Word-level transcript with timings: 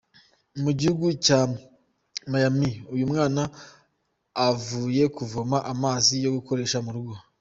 Mu 0.63 0.71
gihugu 0.79 1.07
cya 1.25 1.39
Myanmar; 2.31 2.75
uyu 2.93 3.05
mwana 3.11 3.41
avuye 4.49 5.03
kuvoma 5.15 5.57
amazi 5.73 6.13
yo 6.23 6.29
gukoresha 6.37 6.77
mu 6.85 6.91
rugo. 6.95 7.15